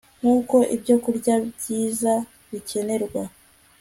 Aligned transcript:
nkuko 0.21 0.55
ibyokurya 0.75 1.35
byiza 1.55 2.13
bikenerwa 2.49 3.23